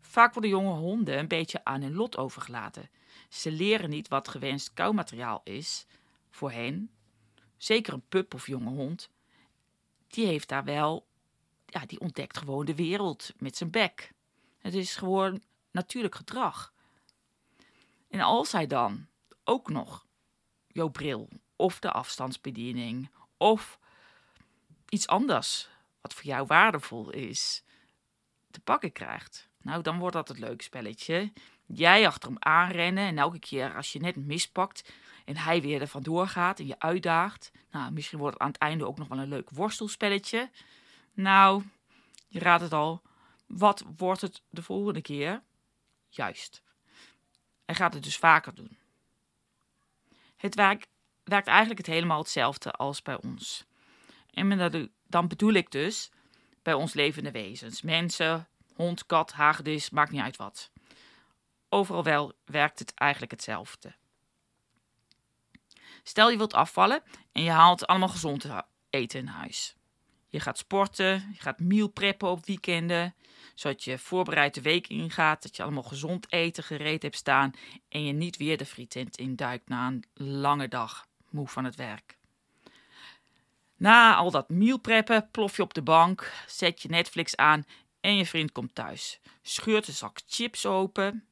Vaak 0.00 0.32
worden 0.32 0.50
jonge 0.50 0.72
honden 0.72 1.18
een 1.18 1.28
beetje 1.28 1.64
aan 1.64 1.82
hun 1.82 1.94
lot 1.94 2.16
overgelaten. 2.16 2.90
Ze 3.28 3.52
leren 3.52 3.90
niet 3.90 4.08
wat 4.08 4.28
gewenst 4.28 4.72
koumateriaal 4.72 5.40
is 5.44 5.86
voor 6.30 6.50
hen. 6.50 6.90
Zeker 7.56 7.92
een 7.92 8.08
pup 8.08 8.34
of 8.34 8.46
jonge 8.46 8.70
hond. 8.70 9.10
Die 10.08 10.26
heeft 10.26 10.48
daar 10.48 10.64
wel, 10.64 11.06
ja, 11.66 11.86
die 11.86 12.00
ontdekt 12.00 12.38
gewoon 12.38 12.64
de 12.64 12.74
wereld 12.74 13.32
met 13.36 13.56
zijn 13.56 13.70
bek. 13.70 14.12
Het 14.58 14.74
is 14.74 14.96
gewoon 14.96 15.42
natuurlijk 15.70 16.14
gedrag. 16.14 16.72
En 18.08 18.20
als 18.20 18.52
hij 18.52 18.66
dan 18.66 19.06
ook 19.44 19.68
nog 19.68 20.06
jouw 20.74 20.88
bril 20.88 21.28
of 21.56 21.78
de 21.78 21.90
afstandsbediening 21.90 23.10
of 23.36 23.78
iets 24.88 25.06
anders 25.06 25.68
wat 26.00 26.14
voor 26.14 26.24
jou 26.24 26.46
waardevol 26.46 27.10
is 27.10 27.64
te 28.50 28.60
pakken 28.60 28.92
krijgt, 28.92 29.48
nou 29.62 29.82
dan 29.82 29.98
wordt 29.98 30.14
dat 30.14 30.28
het 30.28 30.38
leuk 30.38 30.62
spelletje. 30.62 31.32
Jij 31.66 32.06
achter 32.06 32.28
hem 32.28 32.38
aanrennen 32.38 33.06
en 33.06 33.18
elke 33.18 33.38
keer 33.38 33.74
als 33.74 33.92
je 33.92 34.00
net 34.00 34.16
mispakt 34.16 34.92
en 35.24 35.36
hij 35.36 35.62
weer 35.62 35.80
er 35.80 35.88
vandoor 35.88 36.28
gaat 36.28 36.58
en 36.58 36.66
je 36.66 36.78
uitdaagt, 36.78 37.50
nou 37.70 37.92
misschien 37.92 38.18
wordt 38.18 38.34
het 38.34 38.42
aan 38.42 38.52
het 38.52 38.58
einde 38.58 38.86
ook 38.86 38.98
nog 38.98 39.08
wel 39.08 39.18
een 39.18 39.28
leuk 39.28 39.50
worstelspelletje. 39.50 40.50
Nou, 41.12 41.62
je 42.28 42.38
raadt 42.38 42.62
het 42.62 42.72
al. 42.72 43.02
Wat 43.46 43.84
wordt 43.96 44.20
het 44.20 44.42
de 44.50 44.62
volgende 44.62 45.02
keer? 45.02 45.42
Juist. 46.08 46.62
Hij 47.64 47.74
gaat 47.74 47.94
het 47.94 48.02
dus 48.02 48.16
vaker 48.16 48.54
doen. 48.54 48.78
Het 50.44 50.54
werkt, 50.54 50.88
werkt 51.22 51.46
eigenlijk 51.46 51.78
het 51.78 51.86
helemaal 51.86 52.18
hetzelfde 52.18 52.70
als 52.70 53.02
bij 53.02 53.22
ons. 53.22 53.64
En 54.30 54.90
dan 55.06 55.28
bedoel 55.28 55.52
ik 55.52 55.70
dus 55.70 56.10
bij 56.62 56.74
ons 56.74 56.94
levende 56.94 57.30
wezens. 57.30 57.82
Mensen, 57.82 58.48
hond, 58.74 59.06
kat, 59.06 59.32
hagedis, 59.32 59.90
maakt 59.90 60.10
niet 60.10 60.20
uit 60.20 60.36
wat. 60.36 60.70
Overal 61.68 62.02
wel 62.02 62.32
werkt 62.44 62.78
het 62.78 62.94
eigenlijk 62.94 63.32
hetzelfde. 63.32 63.94
Stel 66.02 66.30
je 66.30 66.36
wilt 66.36 66.54
afvallen 66.54 67.02
en 67.32 67.42
je 67.42 67.50
haalt 67.50 67.86
allemaal 67.86 68.08
gezond 68.08 68.46
eten 68.90 69.18
in 69.18 69.26
huis. 69.26 69.76
Je 70.34 70.40
gaat 70.40 70.58
sporten, 70.58 71.28
je 71.32 71.40
gaat 71.40 71.60
meal 71.60 71.88
preppen 71.88 72.28
op 72.28 72.46
weekenden, 72.46 73.14
zodat 73.54 73.84
je 73.84 73.98
voorbereid 73.98 74.54
de 74.54 74.62
week 74.62 74.86
ingaat, 74.86 75.42
dat 75.42 75.56
je 75.56 75.62
allemaal 75.62 75.82
gezond 75.82 76.32
eten 76.32 76.64
gereed 76.64 77.02
hebt 77.02 77.16
staan 77.16 77.52
en 77.88 78.04
je 78.04 78.12
niet 78.12 78.36
weer 78.36 78.56
de 78.56 78.66
frietent 78.66 79.16
induikt 79.16 79.68
na 79.68 79.86
een 79.86 80.04
lange 80.14 80.68
dag, 80.68 81.06
moe 81.30 81.48
van 81.48 81.64
het 81.64 81.76
werk. 81.76 82.18
Na 83.76 84.14
al 84.14 84.30
dat 84.30 84.48
meal 84.48 84.78
preppen 84.78 85.28
plof 85.30 85.56
je 85.56 85.62
op 85.62 85.74
de 85.74 85.82
bank, 85.82 86.32
zet 86.46 86.82
je 86.82 86.88
Netflix 86.88 87.36
aan 87.36 87.64
en 88.00 88.16
je 88.16 88.26
vriend 88.26 88.52
komt 88.52 88.74
thuis. 88.74 89.20
Scheurt 89.42 89.88
een 89.88 89.94
zak 89.94 90.20
chips 90.26 90.66
open. 90.66 91.26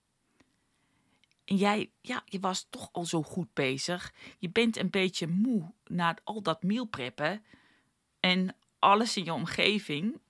En 1.45 1.57
jij, 1.57 1.91
ja, 2.01 2.23
je 2.25 2.41
was 2.41 2.67
toch 2.71 2.89
al 2.93 3.05
zo 3.05 3.23
goed 3.23 3.55
bezig. 3.55 4.13
Je 4.39 4.51
bent 4.51 4.77
een 4.77 4.91
beetje 4.91 5.27
moe 5.27 5.73
na 5.87 6.17
al 6.25 6.43
dat 6.43 6.63
meal 6.63 6.85
preppen. 6.85 7.45
En 8.21 8.57
alles 8.83 9.17
in 9.17 9.25
je 9.25 9.33
omgeving 9.33 10.21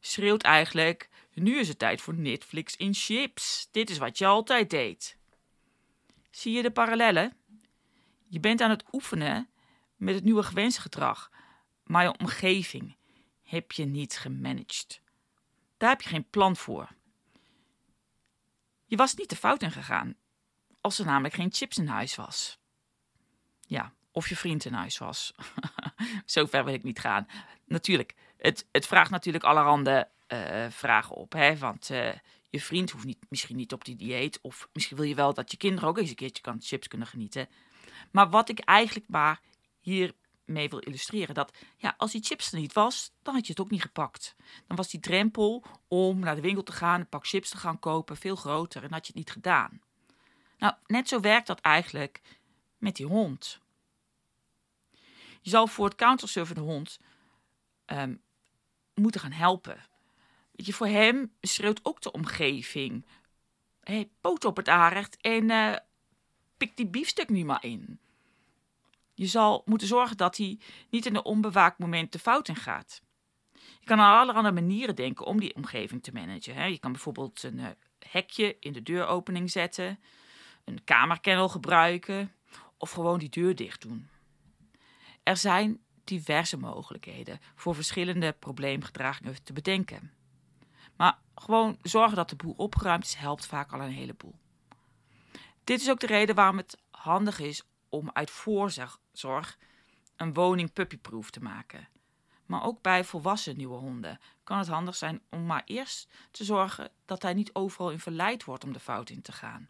schreeuwt 0.00 0.42
eigenlijk: 0.42 1.08
nu 1.34 1.58
is 1.58 1.68
het 1.68 1.78
tijd 1.78 2.00
voor 2.00 2.14
Netflix 2.14 2.76
in 2.76 2.94
chips. 2.94 3.68
Dit 3.70 3.90
is 3.90 3.98
wat 3.98 4.18
je 4.18 4.26
altijd 4.26 4.70
deed. 4.70 5.16
Zie 6.30 6.52
je 6.52 6.62
de 6.62 6.70
parallellen? 6.70 7.36
Je 8.28 8.40
bent 8.40 8.60
aan 8.60 8.70
het 8.70 8.84
oefenen 8.92 9.48
met 9.96 10.14
het 10.14 10.24
nieuwe 10.24 10.42
gewensgedrag, 10.42 11.30
maar 11.84 12.02
je 12.02 12.18
omgeving 12.18 12.96
heb 13.42 13.72
je 13.72 13.84
niet 13.84 14.18
gemanaged. 14.18 15.00
Daar 15.76 15.88
heb 15.90 16.02
je 16.02 16.08
geen 16.08 16.30
plan 16.30 16.56
voor. 16.56 16.88
Je 18.84 18.96
was 18.96 19.14
niet 19.14 19.30
de 19.30 19.36
fout 19.36 19.62
in 19.62 19.70
gegaan, 19.70 20.16
als 20.80 20.98
er 20.98 21.06
namelijk 21.06 21.34
geen 21.34 21.52
chips 21.52 21.78
in 21.78 21.86
huis 21.86 22.14
was. 22.14 22.58
Ja, 23.60 23.94
of 24.12 24.28
je 24.28 24.36
vriend 24.36 24.64
in 24.64 24.72
huis 24.72 24.98
was. 24.98 25.34
Zo 26.24 26.46
ver 26.46 26.64
wil 26.64 26.74
ik 26.74 26.82
niet 26.82 26.98
gaan. 26.98 27.26
Natuurlijk, 27.66 28.14
het, 28.36 28.66
het 28.72 28.86
vraagt 28.86 29.10
natuurlijk 29.10 29.44
allerhande 29.44 30.08
uh, 30.28 30.66
vragen 30.70 31.16
op. 31.16 31.32
Hè? 31.32 31.56
Want 31.56 31.90
uh, 31.90 32.12
je 32.50 32.60
vriend 32.60 32.90
hoeft 32.90 33.04
niet, 33.04 33.26
misschien 33.28 33.56
niet 33.56 33.72
op 33.72 33.84
die 33.84 33.96
dieet. 33.96 34.38
Of 34.40 34.68
misschien 34.72 34.96
wil 34.96 35.06
je 35.06 35.14
wel 35.14 35.34
dat 35.34 35.50
je 35.50 35.56
kinderen 35.56 35.88
ook 35.88 35.98
eens 35.98 36.08
een 36.08 36.14
keertje 36.14 36.42
kan 36.42 36.60
chips 36.60 36.88
kunnen 36.88 37.08
genieten. 37.08 37.48
Maar 38.10 38.30
wat 38.30 38.48
ik 38.48 38.58
eigenlijk 38.58 39.08
maar 39.08 39.40
hiermee 39.80 40.68
wil 40.68 40.78
illustreren. 40.78 41.34
Dat 41.34 41.52
ja, 41.76 41.94
als 41.96 42.12
die 42.12 42.22
chips 42.22 42.52
er 42.52 42.58
niet 42.58 42.72
was, 42.72 43.12
dan 43.22 43.34
had 43.34 43.46
je 43.46 43.52
het 43.52 43.60
ook 43.60 43.70
niet 43.70 43.82
gepakt. 43.82 44.34
Dan 44.66 44.76
was 44.76 44.90
die 44.90 45.00
drempel 45.00 45.64
om 45.88 46.18
naar 46.18 46.34
de 46.34 46.40
winkel 46.40 46.62
te 46.62 46.72
gaan, 46.72 47.00
een 47.00 47.08
pak 47.08 47.26
chips 47.26 47.50
te 47.50 47.56
gaan 47.56 47.78
kopen, 47.78 48.16
veel 48.16 48.36
groter. 48.36 48.82
En 48.82 48.92
had 48.92 49.06
je 49.06 49.12
het 49.12 49.16
niet 49.16 49.30
gedaan. 49.30 49.80
Nou, 50.58 50.74
net 50.86 51.08
zo 51.08 51.20
werkt 51.20 51.46
dat 51.46 51.60
eigenlijk 51.60 52.20
met 52.78 52.96
die 52.96 53.06
hond. 53.06 53.60
Je 55.42 55.50
zal 55.50 55.66
voor 55.66 55.84
het 55.84 55.94
countersurfende 55.94 56.60
hond 56.60 56.98
um, 57.86 58.22
moeten 58.94 59.20
gaan 59.20 59.32
helpen. 59.32 59.76
Weet 60.52 60.66
je, 60.66 60.72
voor 60.72 60.86
hem 60.86 61.32
schreeuwt 61.40 61.80
ook 61.82 62.00
de 62.00 62.12
omgeving. 62.12 63.06
Hey, 63.80 64.10
poot 64.20 64.44
op 64.44 64.56
het 64.56 64.68
aanrecht 64.68 65.16
en 65.20 65.50
uh, 65.50 65.76
pik 66.56 66.76
die 66.76 66.86
biefstuk 66.86 67.28
nu 67.28 67.44
maar 67.44 67.64
in. 67.64 68.00
Je 69.14 69.26
zal 69.26 69.62
moeten 69.64 69.86
zorgen 69.86 70.16
dat 70.16 70.36
hij 70.36 70.58
niet 70.90 71.06
in 71.06 71.14
een 71.14 71.24
onbewaakt 71.24 71.78
moment 71.78 72.12
de 72.12 72.18
fout 72.18 72.48
in 72.48 72.56
gaat. 72.56 73.02
Je 73.52 73.84
kan 73.84 74.00
aan 74.00 74.20
allerhande 74.20 74.52
manieren 74.52 74.96
denken 74.96 75.26
om 75.26 75.40
die 75.40 75.54
omgeving 75.54 76.02
te 76.02 76.12
managen. 76.12 76.54
Hè. 76.54 76.64
Je 76.64 76.78
kan 76.78 76.92
bijvoorbeeld 76.92 77.42
een 77.42 77.58
uh, 77.58 77.66
hekje 78.08 78.56
in 78.60 78.72
de 78.72 78.82
deuropening 78.82 79.50
zetten, 79.50 80.00
een 80.64 80.84
kamerkennel 80.84 81.48
gebruiken 81.48 82.32
of 82.76 82.90
gewoon 82.90 83.18
die 83.18 83.28
deur 83.28 83.54
dicht 83.54 83.80
doen. 83.80 84.08
Er 85.22 85.36
zijn 85.36 85.80
diverse 86.04 86.56
mogelijkheden 86.56 87.38
voor 87.54 87.74
verschillende 87.74 88.32
probleemgedragingen 88.32 89.42
te 89.42 89.52
bedenken. 89.52 90.12
Maar 90.96 91.18
gewoon 91.34 91.78
zorgen 91.82 92.16
dat 92.16 92.28
de 92.28 92.36
boel 92.36 92.54
opgeruimd 92.56 93.04
is, 93.04 93.14
helpt 93.14 93.46
vaak 93.46 93.72
al 93.72 93.80
een 93.80 93.92
heleboel. 93.92 94.34
Dit 95.64 95.80
is 95.80 95.90
ook 95.90 96.00
de 96.00 96.06
reden 96.06 96.34
waarom 96.34 96.56
het 96.56 96.78
handig 96.90 97.38
is 97.38 97.62
om 97.88 98.10
uit 98.12 98.30
voorzorg 98.30 99.58
een 100.16 100.32
woning 100.32 100.72
puppyproof 100.72 101.30
te 101.30 101.42
maken. 101.42 101.88
Maar 102.46 102.62
ook 102.62 102.82
bij 102.82 103.04
volwassen 103.04 103.56
nieuwe 103.56 103.76
honden 103.76 104.20
kan 104.44 104.58
het 104.58 104.68
handig 104.68 104.94
zijn 104.94 105.22
om 105.30 105.46
maar 105.46 105.62
eerst 105.64 106.08
te 106.30 106.44
zorgen 106.44 106.90
dat 107.04 107.22
hij 107.22 107.34
niet 107.34 107.54
overal 107.54 107.90
in 107.90 108.00
verleid 108.00 108.44
wordt 108.44 108.64
om 108.64 108.72
de 108.72 108.80
fout 108.80 109.10
in 109.10 109.22
te 109.22 109.32
gaan 109.32 109.68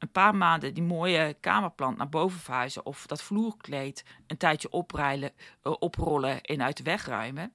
een 0.00 0.10
paar 0.10 0.34
maanden 0.34 0.74
die 0.74 0.82
mooie 0.82 1.36
kamerplant 1.40 1.96
naar 1.96 2.08
boven 2.08 2.40
verhuizen 2.40 2.86
of 2.86 3.06
dat 3.06 3.22
vloerkleed 3.22 4.04
een 4.26 4.36
tijdje 4.36 4.70
oprijlen, 4.70 5.32
uh, 5.62 5.74
oprollen 5.78 6.40
en 6.40 6.62
uit 6.62 6.76
de 6.76 6.82
weg 6.82 7.06
ruimen, 7.06 7.52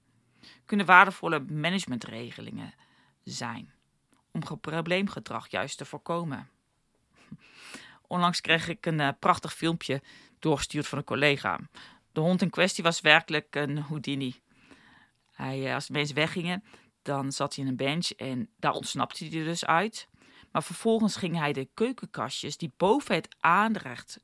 kunnen 0.65 0.85
waardevolle 0.85 1.39
managementregelingen 1.39 2.73
zijn 3.23 3.73
om 4.31 4.59
probleemgedrag 4.59 5.51
juist 5.51 5.77
te 5.77 5.85
voorkomen. 5.85 6.49
Onlangs 8.07 8.41
kreeg 8.41 8.67
ik 8.67 8.85
een 8.85 8.99
uh, 8.99 9.09
prachtig 9.19 9.53
filmpje 9.53 10.01
doorgestuurd 10.39 10.87
van 10.87 10.97
een 10.97 11.03
collega. 11.03 11.59
De 12.11 12.19
hond 12.19 12.41
in 12.41 12.49
kwestie 12.49 12.83
was 12.83 13.01
werkelijk 13.01 13.55
een 13.55 13.77
Houdini. 13.77 14.41
Hij, 15.31 15.59
uh, 15.59 15.73
als 15.73 15.87
de 15.87 15.93
mensen 15.93 16.15
weggingen, 16.15 16.63
dan 17.01 17.31
zat 17.31 17.55
hij 17.55 17.63
in 17.63 17.69
een 17.69 17.77
bench 17.77 18.09
en 18.09 18.49
daar 18.59 18.73
ontsnapte 18.73 19.25
hij 19.25 19.43
dus 19.43 19.65
uit. 19.65 20.07
Maar 20.55 20.63
vervolgens 20.63 21.15
ging 21.15 21.37
hij 21.37 21.53
de 21.53 21.69
keukenkastjes 21.73 22.57
die 22.57 22.73
boven 22.77 23.15
het 23.15 23.35
aanrecht 23.39 24.19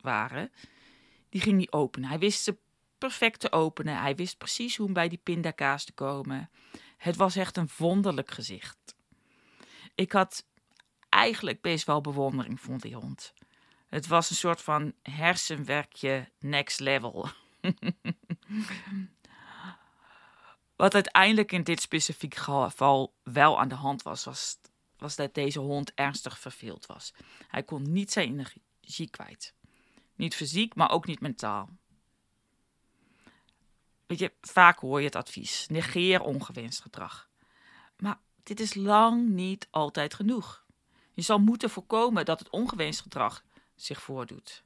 waren, 0.00 0.52
die 1.28 1.40
ging 1.40 1.56
hij 1.56 1.80
openen. 1.80 2.08
Hij 2.08 2.18
wist 2.18 2.42
ze 2.42 2.56
perfect 2.98 3.40
te 3.40 3.52
openen. 3.52 4.00
Hij 4.00 4.14
wist 4.14 4.38
precies 4.38 4.76
hoe 4.76 4.92
bij 4.92 5.08
die 5.08 5.20
pindakaas 5.22 5.84
te 5.84 5.92
komen. 5.92 6.50
Het 6.96 7.16
was 7.16 7.36
echt 7.36 7.56
een 7.56 7.68
wonderlijk 7.76 8.30
gezicht. 8.30 8.94
Ik 9.94 10.12
had 10.12 10.46
eigenlijk 11.08 11.60
best 11.60 11.86
wel 11.86 12.00
bewondering 12.00 12.60
voor 12.60 12.78
die 12.78 12.94
hond. 12.94 13.32
Het 13.88 14.06
was 14.06 14.30
een 14.30 14.36
soort 14.36 14.62
van 14.62 14.92
hersenwerkje 15.02 16.30
next 16.38 16.80
level. 16.80 17.28
Wat 20.76 20.94
uiteindelijk 20.94 21.52
in 21.52 21.62
dit 21.62 21.80
specifieke 21.80 22.40
geval 22.40 23.14
wel 23.22 23.60
aan 23.60 23.68
de 23.68 23.74
hand 23.74 24.02
was, 24.02 24.24
was 24.24 24.58
was 24.98 25.16
dat 25.16 25.34
deze 25.34 25.60
hond 25.60 25.94
ernstig 25.94 26.38
verveeld 26.38 26.86
was. 26.86 27.12
Hij 27.48 27.62
kon 27.62 27.92
niet 27.92 28.12
zijn 28.12 28.28
energie 28.28 29.10
kwijt. 29.10 29.54
Niet 30.14 30.34
fysiek, 30.34 30.74
maar 30.74 30.90
ook 30.90 31.06
niet 31.06 31.20
mentaal. 31.20 31.68
Weet 34.06 34.18
je, 34.18 34.32
vaak 34.40 34.78
hoor 34.78 34.98
je 34.98 35.04
het 35.04 35.16
advies: 35.16 35.66
negeer 35.68 36.20
ongewenst 36.20 36.80
gedrag. 36.80 37.28
Maar 37.96 38.18
dit 38.42 38.60
is 38.60 38.74
lang 38.74 39.28
niet 39.28 39.68
altijd 39.70 40.14
genoeg. 40.14 40.64
Je 41.12 41.22
zal 41.22 41.38
moeten 41.38 41.70
voorkomen 41.70 42.24
dat 42.24 42.38
het 42.38 42.50
ongewenst 42.50 43.00
gedrag 43.00 43.44
zich 43.74 44.02
voordoet. 44.02 44.64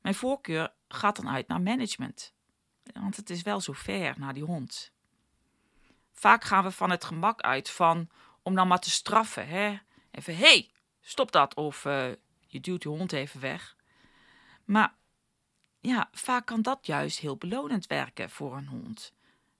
Mijn 0.00 0.14
voorkeur 0.14 0.72
gaat 0.88 1.16
dan 1.16 1.28
uit 1.28 1.48
naar 1.48 1.60
management. 1.60 2.32
Want 2.92 3.16
het 3.16 3.30
is 3.30 3.42
wel 3.42 3.60
zo 3.60 3.72
ver 3.72 4.18
naar 4.18 4.34
die 4.34 4.44
hond. 4.44 4.92
Vaak 6.12 6.44
gaan 6.44 6.64
we 6.64 6.70
van 6.70 6.90
het 6.90 7.04
gemak 7.04 7.40
uit 7.40 7.70
van 7.70 8.08
om 8.42 8.54
dan 8.54 8.68
maar 8.68 8.80
te 8.80 8.90
straffen. 8.90 9.48
Hè? 9.48 9.78
Even, 10.10 10.36
hé, 10.36 10.40
hey, 10.40 10.70
stop 11.00 11.32
dat. 11.32 11.54
Of 11.54 11.84
uh, 11.84 12.10
je 12.46 12.60
duwt 12.60 12.82
je 12.82 12.88
hond 12.88 13.12
even 13.12 13.40
weg. 13.40 13.76
Maar 14.64 14.94
ja, 15.80 16.08
vaak 16.12 16.46
kan 16.46 16.62
dat 16.62 16.86
juist 16.86 17.18
heel 17.18 17.36
belonend 17.36 17.86
werken 17.86 18.30
voor 18.30 18.56
een 18.56 18.66
hond. 18.66 19.12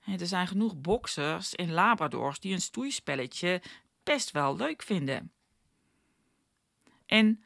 Er 0.04 0.26
zijn 0.26 0.46
genoeg 0.46 0.80
boksers 0.80 1.54
en 1.54 1.72
labradors 1.72 2.40
die 2.40 2.52
een 2.52 2.60
stoeispelletje 2.60 3.62
best 4.02 4.30
wel 4.30 4.56
leuk 4.56 4.82
vinden. 4.82 5.32
En 7.06 7.44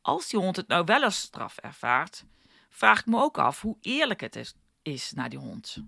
als 0.00 0.28
die 0.28 0.40
hond 0.40 0.56
het 0.56 0.68
nou 0.68 0.84
wel 0.84 1.02
als 1.02 1.20
straf 1.20 1.56
ervaart, 1.56 2.24
vraag 2.68 3.00
ik 3.00 3.06
me 3.06 3.20
ook 3.20 3.38
af 3.38 3.60
hoe 3.60 3.76
eerlijk 3.80 4.20
het 4.20 4.54
is 4.82 5.12
naar 5.12 5.30
die 5.30 5.38
hond. 5.38 5.84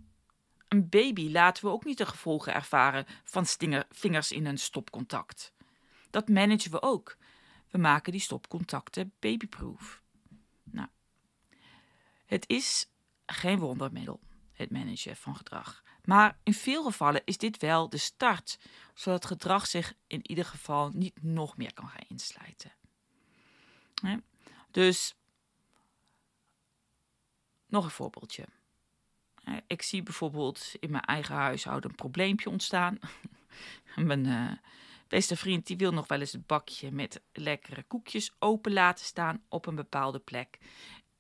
Een 0.73 0.88
baby 0.88 1.31
laten 1.31 1.64
we 1.64 1.71
ook 1.71 1.85
niet 1.85 1.99
de 1.99 2.07
gevolgen 2.07 2.55
ervaren 2.55 3.07
van 3.25 3.47
stinger, 3.47 3.87
vingers 3.91 4.33
in 4.33 4.47
een 4.47 4.59
stopcontact. 4.59 5.52
Dat 6.11 6.29
managen 6.29 6.71
we 6.71 6.83
ook. 6.83 7.17
We 7.71 7.79
maken 7.79 8.12
die 8.12 8.21
stopcontacten 8.21 9.12
babyproof. 9.19 10.02
Nou, 10.62 10.88
het 12.26 12.49
is 12.49 12.91
geen 13.26 13.59
wondermiddel, 13.59 14.21
het 14.52 14.71
managen 14.71 15.17
van 15.17 15.37
gedrag. 15.37 15.83
Maar 16.05 16.38
in 16.43 16.55
veel 16.55 16.85
gevallen 16.85 17.23
is 17.25 17.38
dit 17.38 17.57
wel 17.57 17.88
de 17.88 17.99
start, 17.99 18.59
zodat 18.95 19.25
gedrag 19.25 19.67
zich 19.67 19.95
in 20.07 20.29
ieder 20.31 20.45
geval 20.45 20.91
niet 20.95 21.23
nog 21.23 21.57
meer 21.57 21.73
kan 21.73 21.88
gaan 21.88 22.07
insluiten. 22.09 22.73
Dus 24.71 25.14
nog 27.67 27.85
een 27.85 27.91
voorbeeldje. 27.91 28.47
Ik 29.66 29.82
zie 29.82 30.02
bijvoorbeeld 30.02 30.75
in 30.80 30.90
mijn 30.90 31.04
eigen 31.04 31.34
huishouden 31.34 31.90
een 31.90 31.96
probleempje 31.96 32.50
ontstaan. 32.50 32.99
mijn 33.96 34.25
uh, 34.25 34.52
beste 35.08 35.37
vriend 35.37 35.66
die 35.66 35.76
wil 35.76 35.92
nog 35.92 36.06
wel 36.06 36.20
eens 36.20 36.32
het 36.32 36.46
bakje 36.46 36.92
met 36.92 37.22
lekkere 37.32 37.82
koekjes 37.82 38.34
open 38.38 38.72
laten 38.72 39.04
staan 39.04 39.42
op 39.49 39.66
een 39.66 39.75
bepaalde 39.75 40.18
plek. 40.18 40.58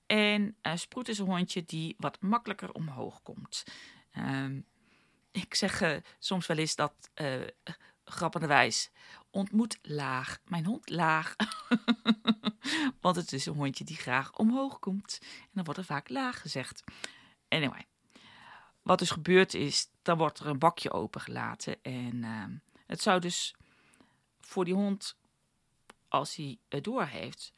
En 0.06 0.56
uh, 0.62 0.76
Sproet 0.76 1.08
is 1.08 1.18
een 1.18 1.26
hondje 1.26 1.64
die 1.64 1.94
wat 1.98 2.20
makkelijker 2.20 2.72
omhoog 2.72 3.22
komt. 3.22 3.64
Ehm, 4.12 4.60
ik 5.30 5.54
zeg 5.54 6.00
soms 6.18 6.46
wel 6.46 6.56
eens 6.56 6.74
dat, 6.74 7.10
uh, 7.14 7.40
grappenderwijs, 8.04 8.90
ontmoet 9.30 9.78
laag. 9.82 10.38
Mijn 10.44 10.64
hond 10.64 10.90
laag. 10.90 11.36
Want 13.00 13.16
het 13.16 13.32
is 13.32 13.46
een 13.46 13.54
hondje 13.54 13.84
die 13.84 13.96
graag 13.96 14.36
omhoog 14.36 14.78
komt. 14.78 15.18
En 15.22 15.50
dan 15.52 15.64
wordt 15.64 15.80
er 15.80 15.86
vaak 15.86 16.08
laag 16.08 16.40
gezegd. 16.40 16.84
Anyway. 17.48 17.91
Wat 18.82 18.98
dus 18.98 19.10
gebeurd 19.10 19.54
is, 19.54 19.90
dan 20.02 20.18
wordt 20.18 20.38
er 20.38 20.46
een 20.46 20.58
bakje 20.58 20.92
opengelaten. 20.92 21.82
En 21.82 22.14
uh, 22.14 22.44
het 22.86 23.02
zou 23.02 23.20
dus 23.20 23.54
voor 24.40 24.64
die 24.64 24.74
hond, 24.74 25.16
als 26.08 26.36
hij 26.36 26.58
het 26.68 26.84
door 26.84 27.04
heeft, 27.04 27.52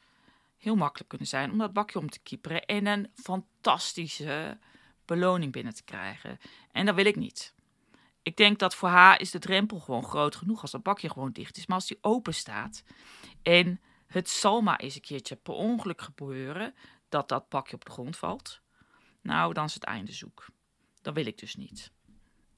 heel 0.57 0.75
makkelijk 0.75 1.09
kunnen 1.09 1.27
zijn 1.27 1.51
om 1.51 1.57
dat 1.57 1.73
bakje 1.73 1.99
om 1.99 2.09
te 2.09 2.19
kieperen 2.19 2.65
en 2.65 2.85
een 2.85 3.11
fantastische 3.15 4.59
beloning 5.05 5.51
binnen 5.51 5.73
te 5.73 5.83
krijgen. 5.83 6.39
En 6.71 6.85
dat 6.85 6.95
wil 6.95 7.05
ik 7.05 7.15
niet. 7.15 7.53
Ik 8.21 8.37
denk 8.37 8.59
dat 8.59 8.75
voor 8.75 8.89
haar 8.89 9.21
is 9.21 9.31
de 9.31 9.39
drempel 9.39 9.79
gewoon 9.79 10.03
groot 10.03 10.35
genoeg 10.35 10.61
als 10.61 10.71
dat 10.71 10.83
bakje 10.83 11.09
gewoon 11.09 11.31
dicht 11.31 11.57
is. 11.57 11.65
Maar 11.65 11.77
als 11.77 11.87
die 11.87 11.97
open 12.01 12.33
staat 12.33 12.83
en 13.41 13.81
het 14.07 14.29
zal 14.29 14.61
maar 14.61 14.79
eens 14.79 14.95
een 14.95 15.01
keertje 15.01 15.35
per 15.35 15.53
ongeluk 15.53 16.01
gebeuren 16.01 16.75
dat 17.09 17.29
dat 17.29 17.49
bakje 17.49 17.75
op 17.75 17.85
de 17.85 17.91
grond 17.91 18.17
valt. 18.17 18.61
Nou, 19.21 19.53
dan 19.53 19.65
is 19.65 19.73
het 19.73 19.83
einde 19.83 20.11
zoek. 20.11 20.45
Dat 21.05 21.13
wil 21.13 21.25
ik 21.25 21.37
dus 21.37 21.55
niet. 21.55 21.91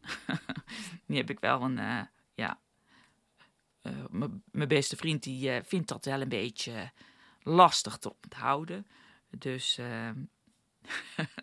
nu 1.06 1.16
heb 1.16 1.30
ik 1.30 1.40
wel 1.40 1.62
een, 1.62 1.78
uh, 1.78 2.02
ja, 2.34 2.60
uh, 3.82 4.06
mijn 4.52 4.68
beste 4.68 4.96
vriend 4.96 5.24
die 5.24 5.50
uh, 5.50 5.64
vindt 5.64 5.88
dat 5.88 6.06
wel 6.06 6.22
een 6.22 6.30
beetje 6.30 6.92
lastig 7.42 7.98
te 7.98 8.14
onthouden. 8.24 8.88
Dus 9.30 9.78
ehm, 9.78 10.24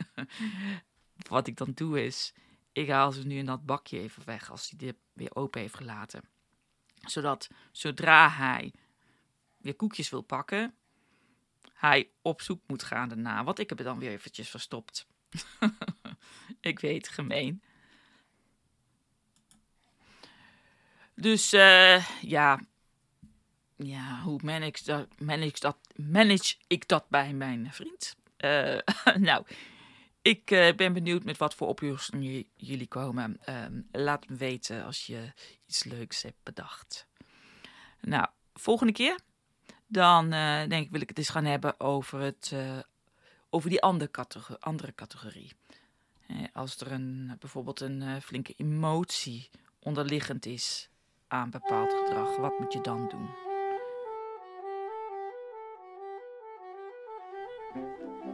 wat 1.29 1.47
ik 1.47 1.57
dan 1.57 1.73
doe 1.75 2.05
is, 2.05 2.35
ik 2.73 2.89
haal 2.89 3.13
ze 3.13 3.27
nu 3.27 3.37
in 3.37 3.47
dat 3.47 3.67
bakje 3.67 3.99
even 3.99 4.25
weg 4.25 4.51
als 4.51 4.71
hij 4.71 4.79
dit 4.79 4.97
weer 5.13 5.35
open 5.35 5.61
heeft 5.61 5.75
gelaten. 5.75 6.23
Zodat 7.01 7.49
zodra 7.73 8.31
hij 8.31 8.73
weer 9.57 9.77
koekjes 9.77 10.11
wil 10.11 10.23
pakken, 10.23 10.75
hij 11.73 12.11
op 12.23 12.43
zoek 12.43 12.61
moet 12.67 12.83
gaan 12.83 13.09
daarna. 13.09 13.45
Want 13.45 13.59
ik 13.59 13.69
heb 13.69 13.79
het 13.79 13.87
dan 13.87 13.99
weer 13.99 14.11
eventjes 14.11 14.49
verstopt. 14.49 15.07
ik 16.61 16.79
weet, 16.79 17.09
gemeen. 17.09 17.63
Dus 21.15 21.53
uh, 21.53 22.09
ja, 22.21 22.61
ja, 23.77 24.21
hoe 24.21 24.41
manage, 24.43 24.85
dat, 24.85 25.09
manage, 25.19 25.61
dat, 25.61 25.77
manage 25.97 26.55
ik 26.67 26.89
dat 26.89 27.09
bij 27.09 27.33
mijn 27.33 27.73
vriend? 27.73 28.17
Uh, 28.39 28.79
nou, 29.29 29.47
ik 30.23 30.51
uh, 30.51 30.75
ben 30.75 30.93
benieuwd 30.93 31.25
met 31.25 31.37
wat 31.37 31.55
voor 31.55 31.69
oplossingen 31.69 32.45
jullie 32.57 32.87
komen. 32.87 33.41
Uh, 33.49 33.65
laat 33.93 34.29
me 34.29 34.37
weten 34.37 34.85
als 34.85 35.07
je 35.07 35.33
iets 35.67 35.85
leuks 35.85 36.23
hebt 36.23 36.43
bedacht. 36.43 37.07
Nou, 38.01 38.27
volgende 38.55 38.93
keer 38.93 39.19
dan 39.87 40.31
denk 40.69 40.85
ik 40.85 40.91
wil 40.91 41.01
ik 41.01 41.09
het 41.09 41.19
eens 41.19 41.29
gaan 41.29 41.45
hebben 41.45 41.81
over, 41.81 42.21
het, 42.21 42.55
over 43.51 43.71
die 43.71 43.83
andere. 43.83 44.11
Andere 44.61 44.95
categorie. 44.95 45.53
Als 46.53 46.81
er 46.81 46.93
een, 46.93 47.37
bijvoorbeeld 47.39 47.81
een 47.81 48.01
uh, 48.01 48.17
flinke 48.21 48.55
emotie 48.57 49.51
onderliggend 49.79 50.47
is 50.47 50.89
aan 51.29 51.51
bepaald 51.51 51.93
gedrag, 51.93 52.37
wat 52.37 52.59
moet 52.59 52.73
je 52.73 52.81
dan 52.81 53.09
doen? 53.09 53.54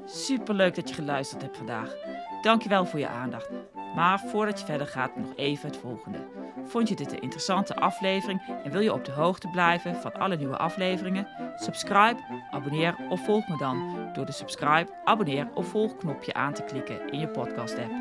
Super 0.05 0.55
leuk 0.55 0.75
dat 0.75 0.89
je 0.89 0.95
geluisterd 0.95 1.43
hebt 1.43 1.57
vandaag. 1.57 1.95
Dankjewel 2.43 2.87
voor 2.87 2.99
je 2.99 3.09
aandacht. 3.09 3.51
Maar 3.95 4.21
voordat 4.21 4.61
je 4.61 4.67
verder 4.67 4.87
gaat, 4.87 5.17
nog 5.17 5.37
even 5.37 5.69
het 5.69 5.77
volgende. 5.77 6.19
Vond 6.65 6.89
je 6.89 6.97
dit 6.97 7.13
een 7.13 7.21
interessante 7.21 7.75
aflevering 7.75 8.43
en 8.65 8.71
wil 8.71 8.81
je 8.81 8.93
op 8.93 9.05
de 9.05 9.13
hoogte 9.13 9.49
blijven 9.49 9.97
van 9.97 10.13
alle 10.13 10.37
nieuwe 10.37 10.57
afleveringen? 10.57 11.29
Subscribe, 11.57 12.17
abonneer 12.51 12.97
of 13.09 13.25
volg 13.25 13.49
me 13.49 13.57
dan 13.57 14.09
door 14.13 14.27
de 14.27 14.33
subscribe, 14.33 14.93
abonneer 15.05 15.49
of 15.55 15.67
volg 15.67 15.97
knopje 15.97 16.35
aan 16.35 16.53
te 16.53 16.63
klikken 16.63 17.09
in 17.11 17.19
je 17.19 17.29
podcast 17.29 17.79
app. 17.79 17.93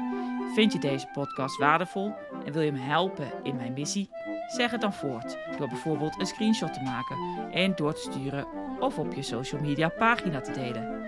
Vind 0.53 0.73
je 0.73 0.79
deze 0.79 1.07
podcast 1.13 1.57
waardevol 1.57 2.13
en 2.45 2.53
wil 2.53 2.61
je 2.61 2.71
me 2.71 2.79
helpen 2.79 3.31
in 3.43 3.55
mijn 3.55 3.73
missie? 3.73 4.09
Zeg 4.47 4.71
het 4.71 4.81
dan 4.81 4.93
voort 4.93 5.37
door 5.57 5.67
bijvoorbeeld 5.67 6.19
een 6.19 6.25
screenshot 6.25 6.73
te 6.73 6.81
maken 6.81 7.17
en 7.51 7.75
door 7.75 7.93
te 7.93 8.11
sturen 8.11 8.47
of 8.79 8.97
op 8.97 9.13
je 9.13 9.21
social 9.21 9.61
media 9.61 9.89
pagina 9.89 10.41
te 10.41 10.51
delen. 10.51 10.99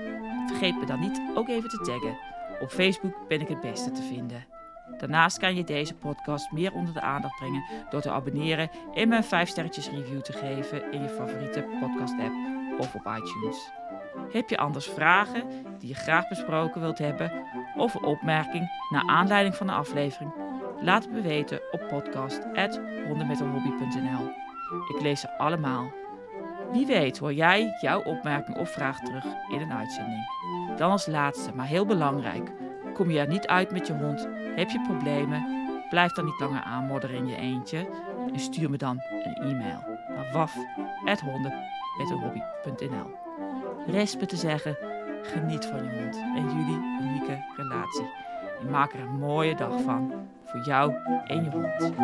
Vergeet 0.52 0.80
me 0.80 0.86
dan 0.86 1.00
niet 1.00 1.22
ook 1.36 1.48
even 1.48 1.70
te 1.70 1.78
taggen. 1.78 2.18
Op 2.62 2.70
Facebook 2.70 3.28
ben 3.28 3.42
ik 3.42 3.48
het 3.48 3.62
beste 3.62 3.92
te 3.92 4.02
vinden. 4.02 4.46
Daarnaast 4.98 5.38
kan 5.38 5.56
je 5.56 5.64
deze 5.64 5.96
podcast 5.96 6.52
meer 6.52 6.74
onder 6.74 6.94
de 6.94 7.02
aandacht 7.02 7.38
brengen 7.38 7.64
door 7.90 8.02
te 8.02 8.12
abonneren 8.12 8.70
en 8.94 9.08
me 9.08 9.16
een 9.16 9.24
5 9.24 9.50
sterretjes 9.50 9.90
review 9.90 10.22
te 10.22 10.34
geven 10.34 10.92
in 10.92 11.02
je 11.02 11.10
favoriete 11.10 11.66
podcast 11.80 12.14
app 12.20 12.34
of 12.78 12.96
op 12.96 13.06
iTunes. 13.06 13.72
Heb 14.32 14.50
je 14.50 14.58
anders 14.58 14.86
vragen 14.86 15.44
die 15.80 15.90
je 15.90 15.96
graag 15.96 16.28
besproken 16.28 16.82
wilt 16.82 16.98
hebben 16.98 17.32
of 17.76 17.94
een 17.94 18.04
opmerking 18.04 18.70
naar 18.90 19.08
aanleiding 19.08 19.56
van 19.56 19.68
de 19.68 19.74
aflevering? 19.74 20.34
Laat 20.82 21.04
het 21.04 21.14
me 21.14 21.22
weten 21.22 21.62
op 21.72 21.88
podcast@hondenmetalhobby.nl. 21.88 24.32
Ik 24.96 25.02
lees 25.02 25.20
ze 25.20 25.38
allemaal. 25.38 26.01
Wie 26.72 26.86
weet 26.86 27.18
hoor 27.18 27.34
jij 27.34 27.78
jouw 27.82 28.04
opmerking 28.04 28.58
of 28.58 28.70
vraag 28.70 29.00
terug 29.00 29.26
in 29.50 29.62
een 29.62 29.74
uitzending. 29.74 30.26
Dan 30.78 30.92
als 30.92 31.08
laatste, 31.08 31.56
maar 31.56 31.66
heel 31.66 31.86
belangrijk. 31.86 32.52
Kom 32.94 33.10
je 33.10 33.20
er 33.20 33.28
niet 33.28 33.48
uit 33.48 33.72
met 33.72 33.88
je 33.88 33.94
hond? 33.94 34.28
Heb 34.56 34.70
je 34.70 34.82
problemen? 34.82 35.46
Blijf 35.90 36.12
dan 36.12 36.26
niet 36.26 36.40
langer 36.40 36.62
aanmodderen 36.62 37.16
in 37.16 37.28
je 37.28 37.36
eentje 37.36 37.88
en 38.34 38.40
stuur 38.40 38.70
me 38.70 38.78
dan 38.78 39.02
een 39.24 39.36
e-mail 39.36 39.84
naar 40.10 40.32
waf.honden.nl. 40.34 43.12
Rest 43.88 44.20
me 44.20 44.26
te 44.26 44.36
zeggen, 44.36 44.78
geniet 45.22 45.66
van 45.66 45.84
je 45.84 46.02
hond 46.02 46.16
en 46.16 46.58
jullie 46.58 46.80
unieke 47.02 47.44
relatie. 47.56 48.10
En 48.60 48.70
maak 48.70 48.94
er 48.94 49.00
een 49.00 49.20
mooie 49.20 49.56
dag 49.56 49.82
van 49.82 50.14
voor 50.52 50.60
jou 50.60 50.94
en 51.28 51.44
je 51.44 51.50
hond. 51.50 51.80
Doei! 51.80 52.02